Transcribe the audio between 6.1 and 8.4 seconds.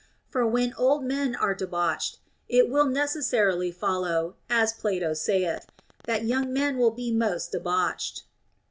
young men will be most debauched.